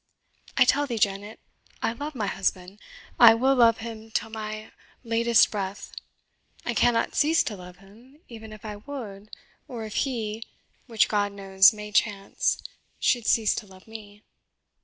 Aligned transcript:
I 0.57 0.65
tell 0.65 0.87
thee, 0.87 0.97
Janet, 0.97 1.39
I 1.83 1.93
love 1.93 2.15
my 2.15 2.25
husband 2.25 2.79
I 3.19 3.35
will 3.35 3.53
love 3.55 3.77
him 3.77 4.09
till 4.09 4.31
my 4.31 4.71
latest 5.03 5.51
breath 5.51 5.91
I 6.65 6.73
cannot 6.73 7.13
cease 7.13 7.43
to 7.43 7.55
love 7.55 7.77
him, 7.77 8.19
even 8.27 8.51
if 8.51 8.65
I 8.65 8.77
would, 8.77 9.29
or 9.67 9.83
if 9.85 9.97
he 9.97 10.43
which, 10.87 11.07
God 11.07 11.33
knows, 11.33 11.71
may 11.71 11.91
chance 11.91 12.63
should 12.99 13.27
cease 13.27 13.53
to 13.53 13.67
love 13.67 13.85
me. 13.87 14.23